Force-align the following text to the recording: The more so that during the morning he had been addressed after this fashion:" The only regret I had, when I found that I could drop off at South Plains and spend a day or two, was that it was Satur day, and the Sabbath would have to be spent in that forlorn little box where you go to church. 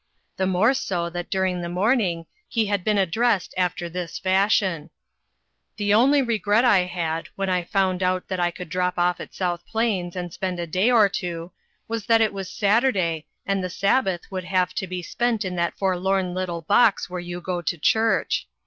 The 0.37 0.47
more 0.47 0.73
so 0.73 1.11
that 1.11 1.29
during 1.29 1.61
the 1.61 1.69
morning 1.69 2.25
he 2.49 2.65
had 2.65 2.83
been 2.83 2.97
addressed 2.97 3.53
after 3.55 3.87
this 3.87 4.17
fashion:" 4.17 4.89
The 5.77 5.93
only 5.93 6.23
regret 6.23 6.65
I 6.65 6.85
had, 6.85 7.29
when 7.35 7.49
I 7.51 7.63
found 7.63 7.99
that 7.99 8.39
I 8.39 8.49
could 8.49 8.69
drop 8.69 8.97
off 8.97 9.19
at 9.19 9.35
South 9.35 9.63
Plains 9.67 10.15
and 10.15 10.33
spend 10.33 10.59
a 10.59 10.65
day 10.65 10.89
or 10.89 11.07
two, 11.07 11.51
was 11.87 12.07
that 12.07 12.19
it 12.19 12.33
was 12.33 12.49
Satur 12.49 12.91
day, 12.91 13.27
and 13.45 13.63
the 13.63 13.69
Sabbath 13.69 14.21
would 14.31 14.45
have 14.45 14.73
to 14.73 14.87
be 14.87 15.03
spent 15.03 15.45
in 15.45 15.55
that 15.57 15.77
forlorn 15.77 16.33
little 16.33 16.63
box 16.63 17.07
where 17.07 17.19
you 17.19 17.39
go 17.39 17.61
to 17.61 17.77
church. 17.77 18.47